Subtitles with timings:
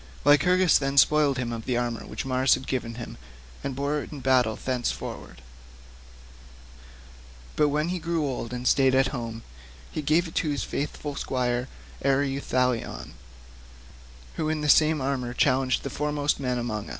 [0.25, 3.17] Lycurgus then spoiled him of the armour which Mars had given him,
[3.63, 5.43] and bore it in battle thenceforward;
[7.55, 9.43] but when he grew old and stayed at home,
[9.91, 11.67] he gave it to his faithful squire
[12.03, 13.11] Ereuthalion,
[14.37, 16.89] who in this same armour challenged the foremost men among us.